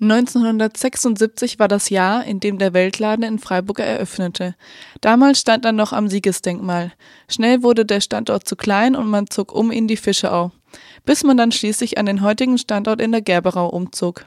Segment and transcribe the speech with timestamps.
[0.00, 4.54] 1976 war das Jahr, in dem der Weltladen in Freiburg eröffnete.
[5.00, 6.92] Damals stand er noch am Siegesdenkmal.
[7.28, 10.52] Schnell wurde der Standort zu klein und man zog um in die Fischeau,
[11.06, 14.26] bis man dann schließlich an den heutigen Standort in der Gerberau umzog.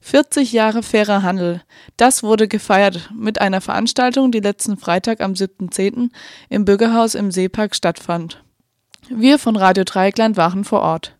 [0.00, 1.62] 40 Jahre fairer Handel.
[1.96, 6.10] Das wurde gefeiert mit einer Veranstaltung, die letzten Freitag am 7.10.
[6.48, 8.42] im Bürgerhaus im Seepark stattfand.
[9.08, 11.16] Wir von Radio Dreieckland waren vor Ort.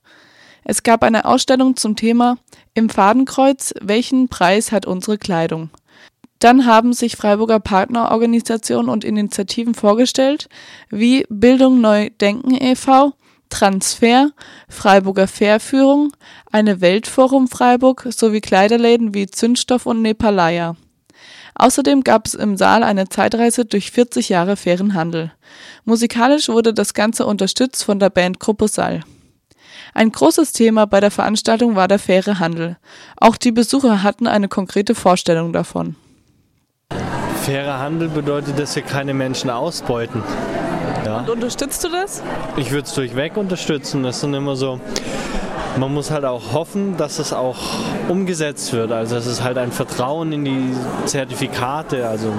[0.64, 2.38] Es gab eine Ausstellung zum Thema
[2.74, 5.70] Im Fadenkreuz, welchen Preis hat unsere Kleidung?
[6.38, 10.48] Dann haben sich Freiburger Partnerorganisationen und Initiativen vorgestellt,
[10.90, 13.12] wie Bildung Neu Denken e.V.,
[13.48, 14.30] Transfer,
[14.68, 16.12] Freiburger Fährführung,
[16.50, 20.74] eine Weltforum Freiburg sowie Kleiderläden wie Zündstoff und Nepalaya.
[21.54, 25.32] Außerdem gab es im Saal eine Zeitreise durch 40 Jahre fairen Handel.
[25.84, 29.02] Musikalisch wurde das Ganze unterstützt von der Band Gruppe Sal.
[29.94, 32.76] Ein großes Thema bei der Veranstaltung war der faire Handel.
[33.16, 35.96] Auch die Besucher hatten eine konkrete Vorstellung davon.
[37.42, 40.22] Fairer Handel bedeutet, dass wir keine Menschen ausbeuten.
[41.04, 41.18] Ja.
[41.18, 42.22] Und unterstützt du das?
[42.56, 44.02] Ich würde es durchweg unterstützen.
[44.02, 44.80] Das sind immer so.
[45.76, 47.58] Man muss halt auch hoffen, dass es auch
[48.08, 48.92] umgesetzt wird.
[48.92, 50.74] Also es ist halt ein Vertrauen in die
[51.06, 52.06] Zertifikate.
[52.06, 52.32] Also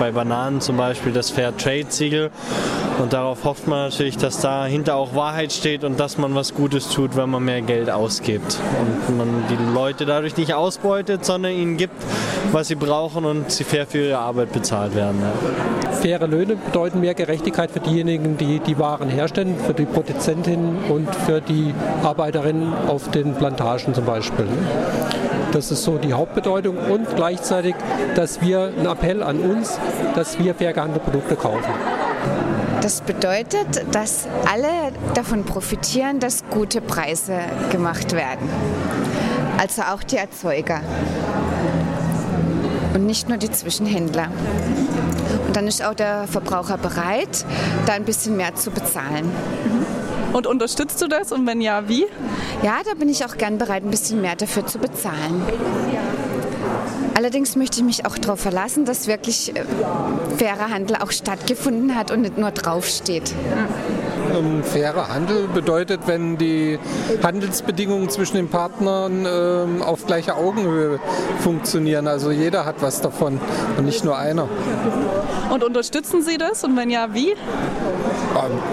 [0.00, 2.30] bei Bananen zum Beispiel das Fair Trade Siegel.
[2.98, 6.88] Und darauf hofft man natürlich, dass dahinter auch Wahrheit steht und dass man was Gutes
[6.88, 8.58] tut, wenn man mehr Geld ausgibt.
[9.06, 11.94] Und man die Leute dadurch nicht ausbeutet, sondern ihnen gibt,
[12.50, 15.20] was sie brauchen und sie fair für ihre Arbeit bezahlt werden.
[15.20, 15.92] Ja.
[15.92, 21.14] Faire Löhne bedeuten mehr Gerechtigkeit für diejenigen, die die Waren herstellen, für die Produzentinnen und
[21.14, 24.48] für die Arbeiterinnen auf den Plantagen zum Beispiel.
[25.52, 27.74] Das ist so die Hauptbedeutung und gleichzeitig,
[28.14, 29.78] dass wir einen Appell an uns,
[30.14, 31.72] dass wir fair gehandelte Produkte kaufen.
[32.82, 37.38] Das bedeutet, dass alle davon profitieren, dass gute Preise
[37.70, 38.48] gemacht werden.
[39.58, 40.80] Also auch die Erzeuger
[42.94, 44.28] und nicht nur die Zwischenhändler.
[45.46, 47.44] Und dann ist auch der Verbraucher bereit,
[47.86, 49.30] da ein bisschen mehr zu bezahlen.
[50.32, 52.06] Und unterstützt du das und wenn ja, wie?
[52.62, 55.42] Ja, da bin ich auch gern bereit, ein bisschen mehr dafür zu bezahlen.
[57.14, 59.64] Allerdings möchte ich mich auch darauf verlassen, dass wirklich äh,
[60.38, 63.34] fairer Handel auch stattgefunden hat und nicht nur draufsteht.
[64.32, 66.78] Ähm, fairer Handel bedeutet, wenn die
[67.22, 71.00] Handelsbedingungen zwischen den Partnern ähm, auf gleicher Augenhöhe
[71.40, 72.06] funktionieren.
[72.06, 73.40] Also jeder hat was davon
[73.76, 74.48] und nicht nur einer.
[75.50, 77.34] Und unterstützen Sie das und wenn ja, wie?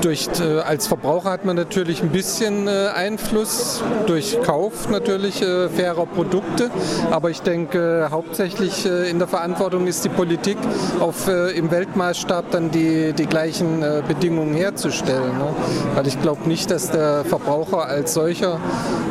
[0.01, 5.69] Durch, äh, als Verbraucher hat man natürlich ein bisschen äh, Einfluss durch Kauf natürlich äh,
[5.69, 6.69] fairer Produkte.
[7.11, 10.57] Aber ich denke, hauptsächlich in der Verantwortung ist die Politik,
[10.99, 15.37] auf, im Weltmaßstab dann die, die gleichen Bedingungen herzustellen.
[15.37, 15.55] Ne?
[15.95, 18.59] Weil ich glaube nicht, dass der Verbraucher als solcher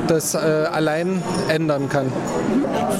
[0.07, 2.13] das allein ändern kann.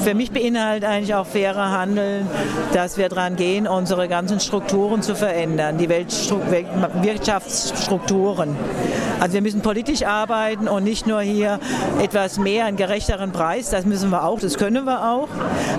[0.03, 2.25] Für mich beinhaltet eigentlich auch fairer Handel,
[2.73, 5.89] dass wir daran gehen, unsere ganzen Strukturen zu verändern, die
[7.37, 8.55] Wirtschaftsstrukturen.
[9.19, 11.59] Also wir müssen politisch arbeiten und nicht nur hier
[11.99, 15.29] etwas mehr, einen gerechteren Preis, das müssen wir auch, das können wir auch,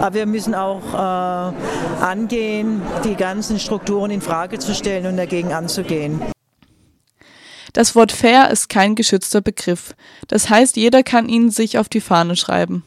[0.01, 5.53] aber wir müssen auch äh, angehen, die ganzen Strukturen in Frage zu stellen und dagegen
[5.53, 6.21] anzugehen.
[7.73, 9.95] Das Wort fair ist kein geschützter Begriff.
[10.27, 12.85] Das heißt, jeder kann ihn sich auf die Fahne schreiben.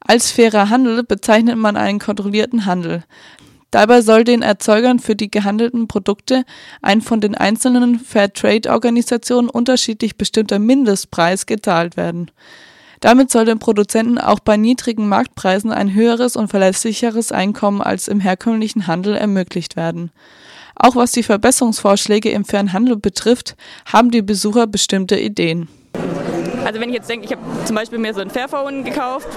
[0.00, 3.04] Als fairer Handel bezeichnet man einen kontrollierten Handel.
[3.70, 6.44] Dabei soll den Erzeugern für die gehandelten Produkte
[6.80, 12.30] ein von den einzelnen Fairtrade-Organisationen unterschiedlich bestimmter Mindestpreis gezahlt werden.
[13.00, 18.20] Damit soll den Produzenten auch bei niedrigen Marktpreisen ein höheres und verlässlicheres Einkommen als im
[18.20, 20.10] herkömmlichen Handel ermöglicht werden.
[20.74, 25.68] Auch was die Verbesserungsvorschläge im fairen Handel betrifft, haben die Besucher bestimmte Ideen.
[26.64, 29.28] Also wenn ich jetzt denke, ich habe zum Beispiel mir so ein Fairphone gekauft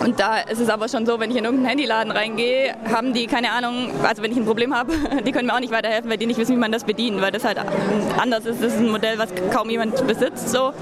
[0.00, 3.26] und da ist es aber schon so, wenn ich in irgendeinen Handyladen reingehe, haben die
[3.26, 4.92] keine Ahnung, also wenn ich ein Problem habe,
[5.26, 7.32] die können mir auch nicht weiterhelfen, weil die nicht wissen, wie man das bedient, weil
[7.32, 7.58] das halt
[8.18, 8.62] anders ist.
[8.62, 10.50] Das ist ein Modell, was kaum jemand besitzt.
[10.50, 10.72] So.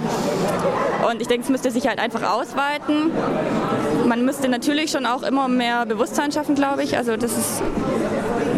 [1.09, 3.13] Und ich denke, es müsste sich halt einfach ausweiten.
[4.07, 6.97] Man müsste natürlich schon auch immer mehr Bewusstsein schaffen, glaube ich.
[6.97, 7.63] Also das ist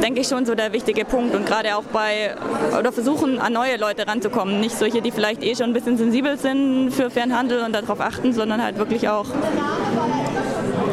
[0.02, 1.34] denke ich, schon so der wichtige Punkt.
[1.34, 2.34] Und gerade auch bei,
[2.78, 4.60] oder versuchen, an neue Leute ranzukommen.
[4.60, 8.32] Nicht solche, die vielleicht eh schon ein bisschen sensibel sind für Fernhandel und darauf achten,
[8.32, 9.26] sondern halt wirklich auch,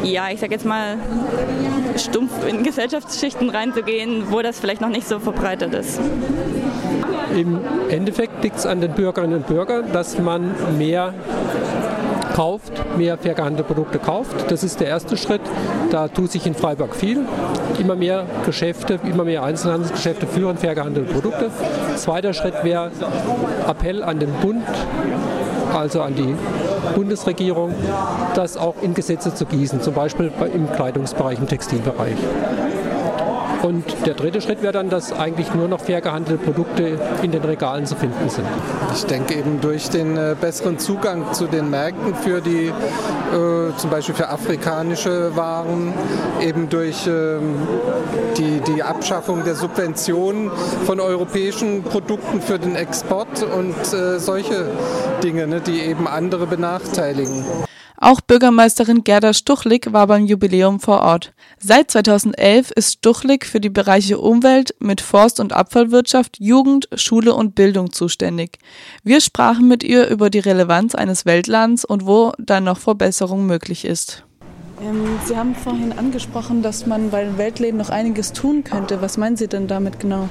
[0.02, 0.96] ja, ich sag jetzt mal,
[1.96, 6.00] stumpf in Gesellschaftsschichten reinzugehen, wo das vielleicht noch nicht so verbreitet ist.
[7.36, 7.60] Im
[7.90, 11.14] Endeffekt liegt es an den Bürgerinnen und Bürgern, dass man mehr
[12.34, 14.50] kauft, mehr fair gehandelte Produkte kauft.
[14.50, 15.42] Das ist der erste Schritt.
[15.90, 17.24] Da tut sich in Freiburg viel.
[17.78, 21.50] Immer mehr Geschäfte, immer mehr Einzelhandelsgeschäfte führen fair gehandelte Produkte.
[21.96, 22.90] Zweiter Schritt wäre
[23.68, 24.64] Appell an den Bund,
[25.74, 26.34] also an die
[26.94, 27.74] Bundesregierung,
[28.34, 32.16] das auch in Gesetze zu gießen, zum Beispiel im Kleidungsbereich, im Textilbereich.
[33.62, 37.42] Und der dritte Schritt wäre dann, dass eigentlich nur noch fair gehandelte Produkte in den
[37.42, 38.46] Regalen zu finden sind.
[38.94, 43.90] Ich denke eben durch den äh, besseren Zugang zu den Märkten für die, äh, zum
[43.90, 45.92] Beispiel für afrikanische Waren,
[46.40, 47.56] eben durch ähm,
[48.38, 50.50] die, die Abschaffung der Subventionen
[50.86, 54.68] von europäischen Produkten für den Export und äh, solche
[55.22, 57.44] Dinge, ne, die eben andere benachteiligen.
[57.96, 61.32] Auch Bürgermeisterin Gerda Stuchlik war beim Jubiläum vor Ort.
[61.58, 67.54] Seit 2011 ist Stuchlik für die Bereiche Umwelt mit Forst- und Abfallwirtschaft, Jugend, Schule und
[67.54, 68.58] Bildung zuständig.
[69.04, 73.84] Wir sprachen mit ihr über die Relevanz eines Weltladens und wo da noch Verbesserung möglich
[73.84, 74.24] ist.
[74.82, 79.02] Ähm, Sie haben vorhin angesprochen, dass man bei den Weltläden noch einiges tun könnte.
[79.02, 80.28] Was meinen Sie denn damit genau?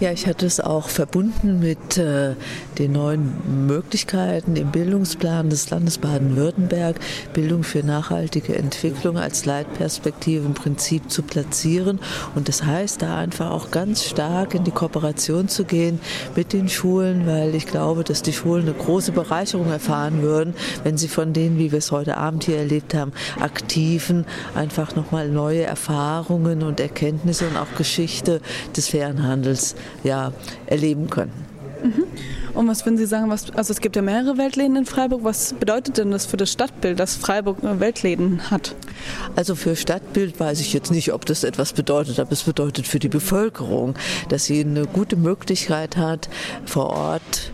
[0.00, 2.34] Ja, ich hatte es auch verbunden mit äh,
[2.78, 6.96] den neuen Möglichkeiten im Bildungsplan des Landes Baden-Württemberg,
[7.32, 12.00] Bildung für nachhaltige Entwicklung als Leitperspektive im Prinzip zu platzieren.
[12.34, 16.00] Und das heißt, da einfach auch ganz stark in die Kooperation zu gehen
[16.34, 20.98] mit den Schulen, weil ich glaube, dass die Schulen eine große Bereicherung erfahren würden, wenn
[20.98, 24.26] sie von denen, wie wir es heute Abend hier erlebt haben, aktiven
[24.56, 28.40] einfach nochmal neue Erfahrungen und Erkenntnisse und auch Geschichte
[28.76, 30.32] des fairen Handels ja,
[30.66, 31.32] erleben können.
[31.82, 32.04] Mhm.
[32.54, 35.24] Und was würden Sie sagen, was, also es gibt ja mehrere Weltläden in Freiburg.
[35.24, 38.74] Was bedeutet denn das für das Stadtbild, dass Freiburg Weltläden hat?
[39.36, 43.00] Also für Stadtbild weiß ich jetzt nicht, ob das etwas bedeutet, aber es bedeutet für
[43.00, 43.96] die Bevölkerung,
[44.28, 46.28] dass sie eine gute Möglichkeit hat,
[46.64, 47.50] vor Ort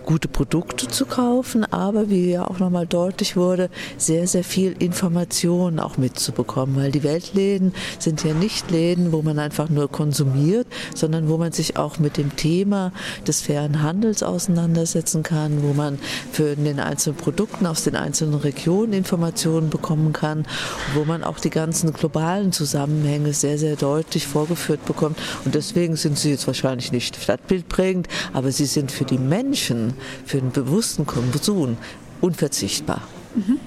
[0.00, 5.78] gute Produkte zu kaufen, aber wie ja auch nochmal deutlich wurde, sehr, sehr viel Information
[5.78, 11.28] auch mitzubekommen, weil die Weltläden sind ja nicht Läden, wo man einfach nur konsumiert, sondern
[11.28, 12.92] wo man sich auch mit dem Thema
[13.26, 15.98] des fairen Handels auseinandersetzen kann, wo man
[16.32, 20.46] für den einzelnen Produkten aus den einzelnen Regionen Informationen bekommen kann,
[20.94, 25.18] wo man auch die ganzen globalen Zusammenhänge sehr, sehr deutlich vorgeführt bekommt.
[25.44, 29.94] Und deswegen sind sie jetzt wahrscheinlich nicht stadtbildprägend, aber sie sind für die Menschen
[30.24, 31.76] für den bewussten Konsum
[32.20, 33.02] unverzichtbar.
[33.34, 33.58] Mhm.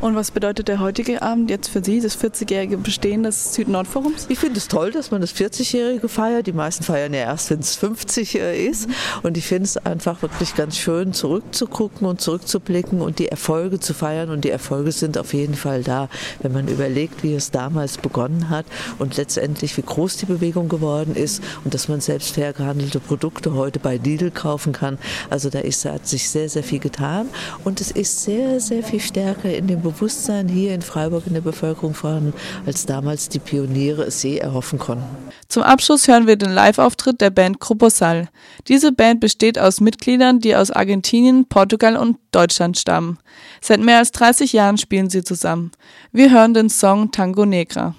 [0.00, 4.26] Und was bedeutet der heutige Abend jetzt für Sie, das 40-jährige Bestehen des Süd-Nord-Forums?
[4.28, 6.46] Ich finde es toll, dass man das 40-jährige feiert.
[6.46, 8.86] Die meisten feiern ja erst, wenn es 50 ist.
[8.86, 8.92] Mhm.
[9.24, 13.92] Und ich finde es einfach wirklich ganz schön, zurückzugucken und zurückzublicken und die Erfolge zu
[13.92, 14.30] feiern.
[14.30, 16.08] Und die Erfolge sind auf jeden Fall da,
[16.42, 18.66] wenn man überlegt, wie es damals begonnen hat
[19.00, 23.54] und letztendlich, wie groß die Bewegung geworden ist und dass man selbst fair gehandelte Produkte
[23.54, 24.96] heute bei Lidl kaufen kann.
[25.28, 27.28] Also da ist, hat sich sehr, sehr viel getan.
[27.64, 31.40] Und es ist sehr, sehr viel stärker in dem Bewusstsein hier in Freiburg in der
[31.40, 32.34] Bevölkerung vorhanden,
[32.66, 35.04] als damals die Pioniere es je erhoffen konnten.
[35.48, 38.28] Zum Abschluss hören wir den Live-Auftritt der Band Gruposal.
[38.68, 43.18] Diese Band besteht aus Mitgliedern, die aus Argentinien, Portugal und Deutschland stammen.
[43.60, 45.72] Seit mehr als 30 Jahren spielen sie zusammen.
[46.12, 47.94] Wir hören den Song Tango Negra.